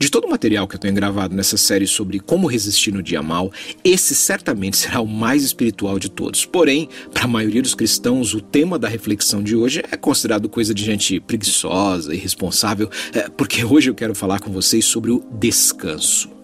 De 0.00 0.10
todo 0.10 0.24
o 0.24 0.30
material 0.30 0.66
que 0.66 0.76
eu 0.76 0.78
tenho 0.80 0.94
gravado 0.94 1.36
nessa 1.36 1.58
série 1.58 1.86
sobre 1.86 2.18
como 2.18 2.46
resistir 2.46 2.90
no 2.90 3.02
dia 3.02 3.22
mal, 3.22 3.52
esse 3.84 4.14
certamente 4.14 4.78
será 4.78 4.98
o 5.02 5.06
mais 5.06 5.44
espiritual 5.44 5.98
de 5.98 6.08
todos. 6.08 6.46
Porém, 6.46 6.88
para 7.12 7.24
a 7.24 7.28
maioria 7.28 7.60
dos 7.60 7.74
cristãos, 7.74 8.32
o 8.32 8.40
tema 8.40 8.78
da 8.78 8.88
reflexão 8.88 9.42
de 9.42 9.54
hoje 9.54 9.82
é 9.92 9.98
considerado 9.98 10.48
coisa 10.48 10.72
de 10.72 10.82
gente 10.82 11.20
preguiçosa, 11.20 12.14
irresponsável, 12.14 12.88
é, 13.12 13.28
porque 13.28 13.62
hoje 13.62 13.90
eu 13.90 13.94
quero 13.94 14.14
falar 14.14 14.40
com 14.40 14.50
vocês 14.50 14.86
sobre 14.86 15.10
o 15.10 15.22
descanso. 15.38 16.39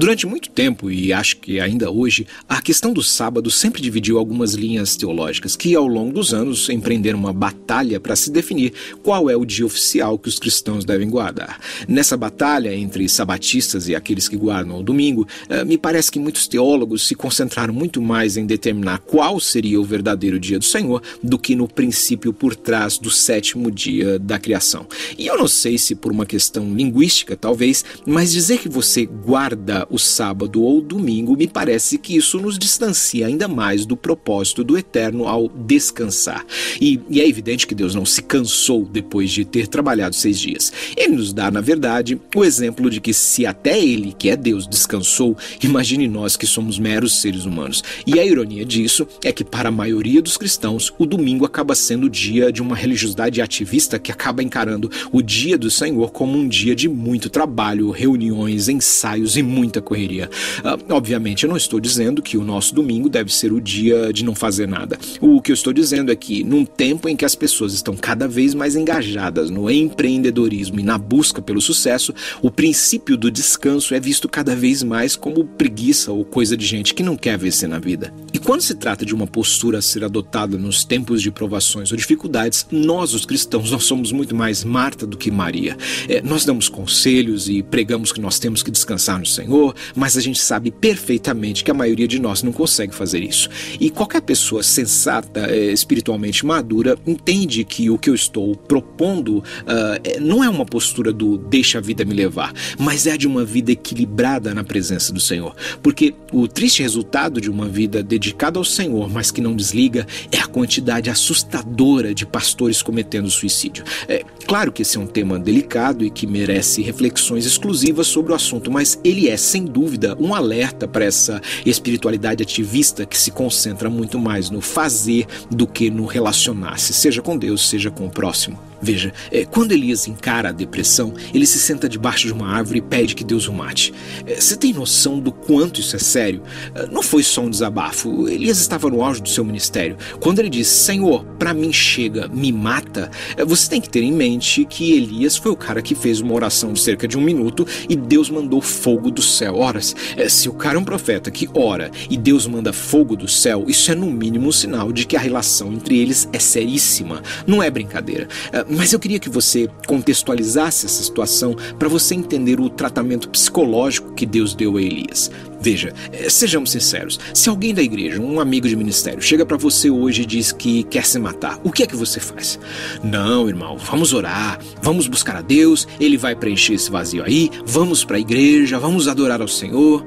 Durante 0.00 0.28
muito 0.28 0.48
tempo, 0.50 0.92
e 0.92 1.12
acho 1.12 1.38
que 1.38 1.58
ainda 1.58 1.90
hoje, 1.90 2.24
a 2.48 2.62
questão 2.62 2.92
do 2.92 3.02
sábado 3.02 3.50
sempre 3.50 3.82
dividiu 3.82 4.16
algumas 4.16 4.54
linhas 4.54 4.94
teológicas 4.94 5.56
que, 5.56 5.74
ao 5.74 5.88
longo 5.88 6.12
dos 6.12 6.32
anos, 6.32 6.68
empreenderam 6.68 7.18
uma 7.18 7.32
batalha 7.32 7.98
para 7.98 8.14
se 8.14 8.30
definir 8.30 8.72
qual 9.02 9.28
é 9.28 9.36
o 9.36 9.44
dia 9.44 9.66
oficial 9.66 10.16
que 10.16 10.28
os 10.28 10.38
cristãos 10.38 10.84
devem 10.84 11.10
guardar. 11.10 11.58
Nessa 11.88 12.16
batalha 12.16 12.72
entre 12.72 13.08
sabatistas 13.08 13.88
e 13.88 13.96
aqueles 13.96 14.28
que 14.28 14.36
guardam 14.36 14.78
o 14.78 14.84
domingo, 14.84 15.26
eh, 15.48 15.64
me 15.64 15.76
parece 15.76 16.12
que 16.12 16.20
muitos 16.20 16.46
teólogos 16.46 17.04
se 17.04 17.16
concentraram 17.16 17.74
muito 17.74 18.00
mais 18.00 18.36
em 18.36 18.46
determinar 18.46 19.00
qual 19.00 19.40
seria 19.40 19.80
o 19.80 19.84
verdadeiro 19.84 20.38
dia 20.38 20.60
do 20.60 20.64
Senhor 20.64 21.02
do 21.20 21.36
que 21.36 21.56
no 21.56 21.66
princípio 21.66 22.32
por 22.32 22.54
trás 22.54 22.98
do 22.98 23.10
sétimo 23.10 23.68
dia 23.68 24.16
da 24.16 24.38
criação. 24.38 24.86
E 25.18 25.26
eu 25.26 25.36
não 25.36 25.48
sei 25.48 25.76
se 25.76 25.96
por 25.96 26.12
uma 26.12 26.24
questão 26.24 26.72
linguística, 26.72 27.36
talvez, 27.36 27.84
mas 28.06 28.30
dizer 28.30 28.58
que 28.58 28.68
você 28.68 29.04
guarda 29.04 29.87
o 29.90 29.98
sábado 29.98 30.62
ou 30.62 30.80
domingo, 30.80 31.36
me 31.36 31.46
parece 31.46 31.98
que 31.98 32.16
isso 32.16 32.38
nos 32.38 32.58
distancia 32.58 33.26
ainda 33.26 33.48
mais 33.48 33.86
do 33.86 33.96
propósito 33.96 34.62
do 34.62 34.76
eterno 34.76 35.26
ao 35.26 35.48
descansar. 35.48 36.44
E, 36.80 37.00
e, 37.08 37.20
é 37.20 37.28
evidente 37.28 37.66
que 37.66 37.74
Deus 37.74 37.94
não 37.94 38.04
se 38.04 38.22
cansou 38.22 38.84
depois 38.84 39.30
de 39.30 39.44
ter 39.44 39.66
trabalhado 39.66 40.14
seis 40.14 40.38
dias. 40.38 40.72
Ele 40.96 41.16
nos 41.16 41.32
dá, 41.32 41.50
na 41.50 41.60
verdade, 41.60 42.20
o 42.34 42.44
exemplo 42.44 42.90
de 42.90 43.00
que 43.00 43.12
se 43.12 43.46
até 43.46 43.78
ele, 43.78 44.14
que 44.16 44.28
é 44.28 44.36
Deus, 44.36 44.66
descansou, 44.66 45.36
imagine 45.62 46.06
nós 46.08 46.36
que 46.36 46.46
somos 46.46 46.78
meros 46.78 47.20
seres 47.20 47.44
humanos. 47.44 47.82
E 48.06 48.18
a 48.18 48.24
ironia 48.24 48.64
disso 48.64 49.06
é 49.24 49.32
que, 49.32 49.44
para 49.44 49.68
a 49.68 49.72
maioria 49.72 50.22
dos 50.22 50.36
cristãos, 50.36 50.92
o 50.98 51.06
domingo 51.06 51.44
acaba 51.44 51.74
sendo 51.74 52.06
o 52.06 52.10
dia 52.10 52.52
de 52.52 52.62
uma 52.62 52.76
religiosidade 52.76 53.40
ativista 53.40 53.98
que 53.98 54.12
acaba 54.12 54.42
encarando 54.42 54.90
o 55.12 55.22
dia 55.22 55.56
do 55.58 55.70
Senhor 55.70 56.10
como 56.10 56.36
um 56.36 56.48
dia 56.48 56.74
de 56.74 56.88
muito 56.88 57.28
trabalho, 57.28 57.90
reuniões, 57.90 58.68
ensaios 58.68 59.36
e 59.36 59.42
muita 59.42 59.77
muita 59.78 59.82
correria. 59.82 60.28
Uh, 60.58 60.92
obviamente, 60.92 61.44
eu 61.44 61.48
não 61.48 61.56
estou 61.56 61.80
dizendo 61.80 62.20
que 62.20 62.36
o 62.36 62.44
nosso 62.44 62.74
domingo 62.74 63.08
deve 63.08 63.32
ser 63.32 63.52
o 63.52 63.60
dia 63.60 64.12
de 64.12 64.24
não 64.24 64.34
fazer 64.34 64.66
nada. 64.66 64.98
O 65.20 65.40
que 65.40 65.52
eu 65.52 65.54
estou 65.54 65.72
dizendo 65.72 66.12
é 66.12 66.16
que, 66.16 66.44
num 66.44 66.64
tempo 66.64 67.08
em 67.08 67.16
que 67.16 67.24
as 67.24 67.34
pessoas 67.34 67.72
estão 67.72 67.96
cada 67.96 68.28
vez 68.28 68.54
mais 68.54 68.76
engajadas 68.76 69.50
no 69.50 69.70
empreendedorismo 69.70 70.80
e 70.80 70.82
na 70.82 70.98
busca 70.98 71.40
pelo 71.40 71.60
sucesso, 71.60 72.12
o 72.42 72.50
princípio 72.50 73.16
do 73.16 73.30
descanso 73.30 73.94
é 73.94 74.00
visto 74.00 74.28
cada 74.28 74.54
vez 74.54 74.82
mais 74.82 75.16
como 75.16 75.44
preguiça 75.44 76.12
ou 76.12 76.24
coisa 76.24 76.56
de 76.56 76.66
gente 76.66 76.94
que 76.94 77.02
não 77.02 77.16
quer 77.16 77.38
vencer 77.38 77.68
na 77.68 77.78
vida. 77.78 78.12
E 78.32 78.38
quando 78.38 78.60
se 78.60 78.74
trata 78.74 79.06
de 79.06 79.14
uma 79.14 79.26
postura 79.26 79.78
a 79.78 79.82
ser 79.82 80.04
adotada 80.04 80.58
nos 80.58 80.84
tempos 80.84 81.22
de 81.22 81.30
provações 81.30 81.90
ou 81.90 81.96
dificuldades, 81.96 82.66
nós, 82.70 83.14
os 83.14 83.24
cristãos, 83.24 83.70
nós 83.70 83.84
somos 83.84 84.12
muito 84.12 84.34
mais 84.34 84.64
Marta 84.64 85.06
do 85.06 85.16
que 85.16 85.30
Maria. 85.30 85.76
É, 86.08 86.20
nós 86.20 86.44
damos 86.44 86.68
conselhos 86.68 87.48
e 87.48 87.62
pregamos 87.62 88.12
que 88.12 88.20
nós 88.20 88.38
temos 88.38 88.62
que 88.62 88.70
descansar 88.70 89.18
no 89.18 89.26
Senhor, 89.26 89.67
mas 89.94 90.16
a 90.16 90.20
gente 90.20 90.40
sabe 90.40 90.70
perfeitamente 90.70 91.64
que 91.64 91.70
a 91.70 91.74
maioria 91.74 92.08
de 92.08 92.18
nós 92.18 92.42
não 92.42 92.52
consegue 92.52 92.94
fazer 92.94 93.22
isso. 93.22 93.48
E 93.80 93.90
qualquer 93.90 94.22
pessoa 94.22 94.62
sensata, 94.62 95.46
eh, 95.50 95.72
espiritualmente 95.72 96.44
madura, 96.44 96.98
entende 97.06 97.64
que 97.64 97.90
o 97.90 97.98
que 97.98 98.10
eu 98.10 98.14
estou 98.14 98.54
propondo 98.54 99.38
uh, 99.38 100.20
não 100.20 100.42
é 100.42 100.48
uma 100.48 100.64
postura 100.64 101.12
do 101.12 101.38
deixa 101.38 101.78
a 101.78 101.80
vida 101.80 102.04
me 102.04 102.14
levar, 102.14 102.52
mas 102.78 103.06
é 103.06 103.16
de 103.16 103.26
uma 103.26 103.44
vida 103.44 103.72
equilibrada 103.72 104.54
na 104.54 104.64
presença 104.64 105.12
do 105.12 105.20
Senhor. 105.20 105.54
Porque 105.82 106.14
o 106.32 106.46
triste 106.46 106.82
resultado 106.82 107.40
de 107.40 107.50
uma 107.50 107.68
vida 107.68 108.02
dedicada 108.02 108.58
ao 108.58 108.64
Senhor, 108.64 109.08
mas 109.10 109.30
que 109.30 109.40
não 109.40 109.54
desliga, 109.54 110.06
é 110.30 110.38
a 110.38 110.46
quantidade 110.46 111.10
assustadora 111.10 112.14
de 112.14 112.26
pastores 112.26 112.82
cometendo 112.82 113.30
suicídio. 113.30 113.84
É 114.08 114.24
claro 114.46 114.72
que 114.72 114.82
esse 114.82 114.96
é 114.96 115.00
um 115.00 115.06
tema 115.06 115.38
delicado 115.38 116.04
e 116.04 116.10
que 116.10 116.26
merece 116.26 116.82
reflexões 116.82 117.46
exclusivas 117.46 118.06
sobre 118.06 118.32
o 118.32 118.34
assunto, 118.34 118.70
mas 118.70 118.98
ele 119.04 119.28
é 119.28 119.36
sem 119.48 119.64
dúvida, 119.64 120.16
um 120.20 120.34
alerta 120.34 120.86
para 120.86 121.04
essa 121.04 121.40
espiritualidade 121.64 122.42
ativista 122.42 123.06
que 123.06 123.18
se 123.18 123.30
concentra 123.30 123.88
muito 123.88 124.18
mais 124.18 124.50
no 124.50 124.60
fazer 124.60 125.26
do 125.50 125.66
que 125.66 125.90
no 125.90 126.06
relacionar-se, 126.06 126.92
seja 126.92 127.22
com 127.22 127.36
Deus, 127.36 127.68
seja 127.68 127.90
com 127.90 128.06
o 128.06 128.10
próximo. 128.10 128.67
Veja, 128.80 129.12
é, 129.30 129.44
quando 129.44 129.72
Elias 129.72 130.06
encara 130.06 130.50
a 130.50 130.52
depressão, 130.52 131.12
ele 131.34 131.46
se 131.46 131.58
senta 131.58 131.88
debaixo 131.88 132.26
de 132.26 132.32
uma 132.32 132.48
árvore 132.48 132.78
e 132.78 132.82
pede 132.82 133.14
que 133.14 133.24
Deus 133.24 133.48
o 133.48 133.52
mate. 133.52 133.92
É, 134.26 134.40
você 134.40 134.56
tem 134.56 134.72
noção 134.72 135.18
do 135.18 135.32
quanto 135.32 135.80
isso 135.80 135.96
é 135.96 135.98
sério? 135.98 136.42
É, 136.74 136.86
não 136.86 137.02
foi 137.02 137.22
só 137.22 137.42
um 137.42 137.50
desabafo. 137.50 138.28
Elias 138.28 138.60
estava 138.60 138.88
no 138.88 139.02
auge 139.02 139.20
do 139.20 139.28
seu 139.28 139.44
ministério. 139.44 139.96
Quando 140.20 140.38
ele 140.38 140.48
diz, 140.48 140.68
Senhor, 140.68 141.24
para 141.38 141.52
mim 141.52 141.72
chega, 141.72 142.28
me 142.28 142.52
mata, 142.52 143.10
você 143.46 143.68
tem 143.68 143.80
que 143.80 143.90
ter 143.90 144.02
em 144.02 144.12
mente 144.12 144.64
que 144.64 144.92
Elias 144.92 145.36
foi 145.36 145.50
o 145.50 145.56
cara 145.56 145.82
que 145.82 145.94
fez 145.94 146.20
uma 146.20 146.34
oração 146.34 146.72
de 146.72 146.80
cerca 146.80 147.08
de 147.08 147.18
um 147.18 147.20
minuto 147.20 147.66
e 147.88 147.96
Deus 147.96 148.30
mandou 148.30 148.60
fogo 148.60 149.10
do 149.10 149.22
céu. 149.22 149.56
Horas, 149.56 149.94
é, 150.16 150.28
se 150.28 150.48
o 150.48 150.52
cara 150.52 150.76
é 150.76 150.78
um 150.78 150.84
profeta 150.84 151.30
que 151.30 151.48
ora 151.54 151.90
e 152.08 152.16
Deus 152.16 152.46
manda 152.46 152.72
fogo 152.72 153.16
do 153.16 153.26
céu, 153.26 153.64
isso 153.66 153.90
é 153.90 153.94
no 153.94 154.06
mínimo 154.06 154.48
um 154.48 154.52
sinal 154.52 154.92
de 154.92 155.04
que 155.04 155.16
a 155.16 155.20
relação 155.20 155.72
entre 155.72 155.98
eles 155.98 156.28
é 156.32 156.38
seríssima. 156.38 157.22
Não 157.46 157.62
é 157.62 157.70
brincadeira. 157.70 158.28
Mas 158.70 158.92
eu 158.92 158.98
queria 158.98 159.18
que 159.18 159.30
você 159.30 159.68
contextualizasse 159.86 160.86
essa 160.86 161.02
situação 161.02 161.56
para 161.78 161.88
você 161.88 162.14
entender 162.14 162.60
o 162.60 162.68
tratamento 162.68 163.28
psicológico 163.30 164.12
que 164.12 164.26
Deus 164.26 164.54
deu 164.54 164.76
a 164.76 164.82
Elias. 164.82 165.30
Veja, 165.60 165.92
eh, 166.12 166.28
sejamos 166.28 166.70
sinceros, 166.70 167.18
se 167.32 167.48
alguém 167.48 167.74
da 167.74 167.82
igreja, 167.82 168.20
um 168.20 168.38
amigo 168.38 168.68
de 168.68 168.76
ministério, 168.76 169.22
chega 169.22 169.44
para 169.44 169.56
você 169.56 169.90
hoje 169.90 170.22
e 170.22 170.26
diz 170.26 170.52
que 170.52 170.84
quer 170.84 171.04
se 171.04 171.18
matar, 171.18 171.58
o 171.64 171.72
que 171.72 171.82
é 171.82 171.86
que 171.86 171.96
você 171.96 172.20
faz? 172.20 172.60
Não, 173.02 173.48
irmão, 173.48 173.76
vamos 173.78 174.12
orar, 174.12 174.60
vamos 174.82 175.08
buscar 175.08 175.36
a 175.36 175.42
Deus, 175.42 175.88
ele 175.98 176.16
vai 176.16 176.36
preencher 176.36 176.74
esse 176.74 176.90
vazio 176.90 177.24
aí, 177.24 177.50
vamos 177.66 178.04
para 178.04 178.18
a 178.18 178.20
igreja, 178.20 178.78
vamos 178.78 179.08
adorar 179.08 179.40
ao 179.40 179.48
Senhor. 179.48 180.06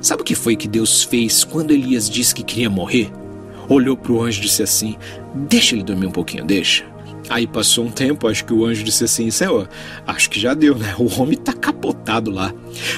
Sabe 0.00 0.20
o 0.20 0.24
que 0.24 0.34
foi 0.34 0.54
que 0.54 0.68
Deus 0.68 1.02
fez 1.02 1.44
quando 1.44 1.70
Elias 1.70 2.10
disse 2.10 2.34
que 2.34 2.42
queria 2.42 2.68
morrer? 2.68 3.10
Olhou 3.68 3.96
para 3.96 4.12
o 4.12 4.22
anjo 4.22 4.40
e 4.40 4.42
disse 4.42 4.62
assim: 4.62 4.96
Deixa 5.34 5.74
ele 5.74 5.82
dormir 5.82 6.06
um 6.06 6.10
pouquinho, 6.10 6.44
deixa. 6.44 6.93
Aí 7.28 7.46
passou 7.46 7.86
um 7.86 7.90
tempo, 7.90 8.28
acho 8.28 8.44
que 8.44 8.52
o 8.52 8.64
anjo 8.64 8.84
disse 8.84 9.04
assim: 9.04 9.30
Senhor, 9.30 9.68
acho 10.06 10.28
que 10.28 10.38
já 10.38 10.54
deu, 10.54 10.76
né? 10.76 10.94
O 10.98 11.20
homem 11.20 11.36
tá 11.36 11.52
capotado 11.52 12.30
lá. 12.30 12.52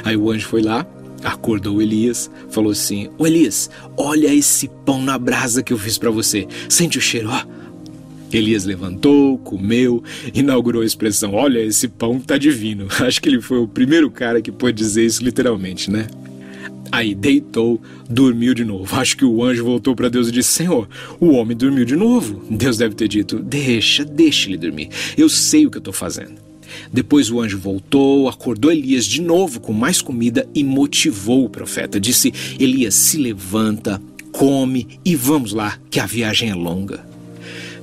Aí 0.05 0.17
o 0.17 0.31
anjo 0.31 0.49
foi 0.49 0.63
lá, 0.63 0.87
acordou 1.23 1.81
Elias, 1.81 2.31
falou 2.51 2.73
assim: 2.73 3.09
Ô 3.19 3.27
Elias, 3.27 3.71
olha 3.97 4.33
esse 4.33 4.69
pão 4.85 5.01
na 5.01 5.19
brasa 5.19 5.63
que 5.63 5.73
eu 5.73 5.79
fiz 5.79 5.99
para 5.99 6.11
você. 6.11 6.47
Sente 6.69 6.99
o 6.99 7.01
cheiro, 7.01 7.31
ó. 7.31 7.45
Elias 8.33 8.65
levantou, 8.65 9.39
comeu, 9.39 10.03
inaugurou 10.35 10.83
a 10.83 10.87
expressão: 10.87 11.35
Olha, 11.35 11.61
esse 11.61 11.89
pão 11.89 12.19
tá 12.19 12.37
divino. 12.37 12.89
Acho 13.01 13.21
que 13.23 13.29
ele 13.29 13.41
foi 13.41 13.59
o 13.59 13.69
primeiro 13.69 14.11
cara 14.11 14.43
que 14.43 14.51
pôde 14.51 14.77
dizer 14.77 15.05
isso 15.05 15.23
literalmente, 15.23 15.91
né? 15.91 16.07
Aí 16.91 17.15
deitou, 17.15 17.81
dormiu 18.09 18.55
de 18.55 18.65
novo. 18.65 18.95
Acho 18.97 19.17
que 19.17 19.25
o 19.25 19.43
anjo 19.43 19.65
voltou 19.65 19.95
para 19.95 20.09
Deus 20.09 20.29
e 20.29 20.33
disse: 20.33 20.53
Senhor, 20.53 20.89
o 21.21 21.31
homem 21.31 21.57
dormiu 21.57 21.85
de 21.85 21.97
novo. 21.97 22.43
Deus 22.51 22.77
deve 22.79 22.95
ter 22.95 23.09
dito: 23.09 23.39
Deixa, 23.39 24.05
deixa 24.05 24.49
ele 24.49 24.57
dormir. 24.57 24.89
Eu 25.17 25.29
sei 25.29 25.67
o 25.67 25.71
que 25.71 25.79
eu 25.79 25.81
estou 25.81 25.95
fazendo. 25.95 26.47
Depois 26.93 27.31
o 27.31 27.41
anjo 27.41 27.59
voltou, 27.59 28.29
acordou 28.29 28.71
Elias 28.71 29.07
de 29.07 29.21
novo 29.21 29.61
com 29.61 29.73
mais 29.73 30.01
comida 30.01 30.49
e 30.55 30.63
motivou 30.63 31.45
o 31.45 31.51
profeta. 31.51 32.01
Disse: 32.01 32.33
Elias, 32.59 32.95
se 32.95 33.19
levanta, 33.19 34.01
come 34.33 34.87
e 35.05 35.15
vamos 35.15 35.53
lá, 35.53 35.79
que 35.91 36.01
a 36.01 36.07
viagem 36.07 36.51
é 36.51 36.55
longa. 36.55 37.16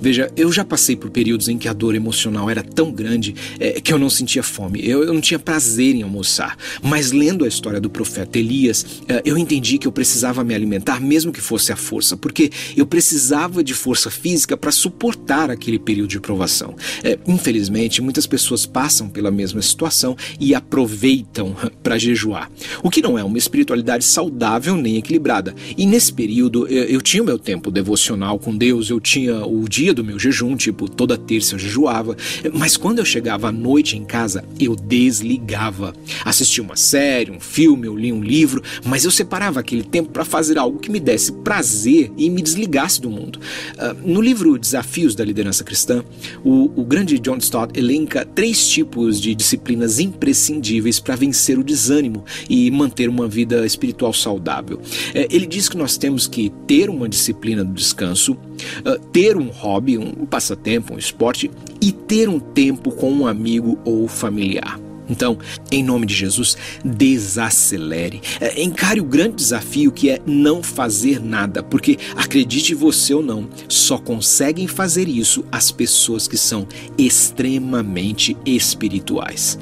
Veja, 0.03 0.29
eu 0.35 0.51
já 0.51 0.65
passei 0.65 0.97
por 0.97 1.09
períodos 1.09 1.47
em 1.47 1.57
que 1.57 1.65
a 1.65 1.71
dor 1.71 1.95
emocional 1.95 2.49
era 2.49 2.61
tão 2.61 2.91
grande 2.91 3.33
é, 3.57 3.79
que 3.79 3.93
eu 3.93 3.97
não 3.97 4.09
sentia 4.09 4.43
fome, 4.43 4.85
eu, 4.85 5.01
eu, 5.01 5.13
não 5.13 5.21
tinha 5.21 5.39
prazer 5.39 5.95
em 5.95 6.03
almoçar. 6.03 6.57
Mas 6.81 7.13
lendo 7.13 7.45
a 7.45 7.47
história 7.47 7.79
do 7.79 7.89
profeta 7.89 8.37
Elias, 8.37 8.85
é, 9.07 9.21
eu 9.23 9.37
entendi 9.37 9.77
que 9.77 9.87
eu 9.87 9.93
precisava 9.93 10.43
me 10.43 10.53
alimentar, 10.53 10.99
mesmo 10.99 11.31
que 11.31 11.39
fosse 11.39 11.71
à 11.71 11.77
força, 11.77 12.17
porque 12.17 12.51
eu 12.75 12.85
precisava 12.85 13.63
de 13.63 13.73
força 13.73 14.11
física 14.11 14.57
para 14.57 14.71
suportar 14.71 15.49
aquele 15.49 15.79
período 15.79 16.09
de 16.09 16.19
provação. 16.19 16.75
É, 17.01 17.17
infelizmente, 17.25 18.01
muitas 18.01 18.27
pessoas 18.27 18.65
passam 18.65 19.07
pela 19.07 19.31
mesma 19.31 19.61
situação 19.61 20.17
e 20.37 20.53
aproveitam 20.53 21.55
para 21.81 21.97
jejuar, 21.97 22.51
o 22.83 22.89
que 22.89 23.01
não 23.01 23.17
é 23.17 23.23
uma 23.23 23.37
espiritualidade 23.37 24.03
saudável 24.03 24.75
nem 24.75 24.97
equilibrada. 24.97 25.55
E 25.77 25.85
nesse 25.85 26.11
período, 26.11 26.67
eu, 26.67 26.83
eu 26.83 27.01
tinha 27.01 27.23
o 27.23 27.25
meu 27.25 27.39
tempo 27.39 27.71
devocional 27.71 28.37
com 28.37 28.53
Deus, 28.53 28.89
eu 28.89 28.99
tinha 28.99 29.45
o 29.45 29.65
dia 29.69 29.92
do 29.93 30.03
meu 30.03 30.19
jejum, 30.19 30.55
tipo, 30.55 30.89
toda 30.89 31.17
terça 31.17 31.55
eu 31.55 31.59
jejuava, 31.59 32.15
mas 32.53 32.77
quando 32.77 32.99
eu 32.99 33.05
chegava 33.05 33.49
à 33.49 33.51
noite 33.51 33.97
em 33.97 34.03
casa, 34.03 34.43
eu 34.59 34.75
desligava. 34.75 35.93
Assistia 36.23 36.63
uma 36.63 36.75
série, 36.75 37.31
um 37.31 37.39
filme, 37.39 37.87
eu 37.87 37.95
li 37.95 38.11
um 38.11 38.23
livro, 38.23 38.61
mas 38.85 39.05
eu 39.05 39.11
separava 39.11 39.59
aquele 39.59 39.83
tempo 39.83 40.09
para 40.09 40.25
fazer 40.25 40.57
algo 40.57 40.79
que 40.79 40.91
me 40.91 40.99
desse 40.99 41.31
prazer 41.31 42.11
e 42.17 42.29
me 42.29 42.41
desligasse 42.41 43.01
do 43.01 43.09
mundo. 43.09 43.39
Uh, 43.73 44.11
no 44.11 44.21
livro 44.21 44.57
Desafios 44.57 45.15
da 45.15 45.23
Liderança 45.23 45.63
Cristã, 45.63 46.03
o, 46.43 46.71
o 46.75 46.85
grande 46.85 47.19
John 47.19 47.37
Stott 47.37 47.77
elenca 47.77 48.25
três 48.25 48.67
tipos 48.67 49.19
de 49.19 49.35
disciplinas 49.35 49.99
imprescindíveis 49.99 50.99
para 50.99 51.15
vencer 51.15 51.57
o 51.57 51.63
desânimo 51.63 52.23
e 52.49 52.69
manter 52.71 53.09
uma 53.09 53.27
vida 53.27 53.65
espiritual 53.65 54.13
saudável. 54.13 54.81
É, 55.13 55.27
ele 55.29 55.45
diz 55.45 55.67
que 55.67 55.77
nós 55.77 55.97
temos 55.97 56.27
que 56.27 56.51
ter 56.67 56.89
uma 56.89 57.09
disciplina 57.09 57.63
do 57.63 57.73
descanso, 57.73 58.33
uh, 58.33 58.99
ter 59.11 59.35
um 59.35 59.47
hobby, 59.47 59.82
um 59.97 60.25
passatempo, 60.25 60.93
um 60.93 60.97
esporte 60.97 61.51
e 61.81 61.91
ter 61.91 62.29
um 62.29 62.39
tempo 62.39 62.91
com 62.91 63.11
um 63.11 63.27
amigo 63.27 63.77
ou 63.83 64.07
familiar. 64.07 64.79
Então, 65.09 65.37
em 65.71 65.83
nome 65.83 66.05
de 66.05 66.13
Jesus, 66.13 66.57
desacelere. 66.83 68.21
É, 68.39 68.61
encare 68.61 69.01
o 69.01 69.05
grande 69.05 69.35
desafio 69.35 69.91
que 69.91 70.09
é 70.09 70.19
não 70.25 70.63
fazer 70.63 71.19
nada, 71.19 71.61
porque 71.61 71.97
acredite 72.15 72.73
você 72.73 73.13
ou 73.13 73.21
não, 73.21 73.49
só 73.67 73.97
conseguem 73.97 74.67
fazer 74.67 75.07
isso 75.07 75.43
as 75.51 75.71
pessoas 75.71 76.27
que 76.27 76.37
são 76.37 76.67
extremamente 76.97 78.37
espirituais. 78.45 79.59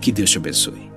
Que 0.00 0.10
Deus 0.10 0.30
te 0.30 0.38
abençoe. 0.38 0.89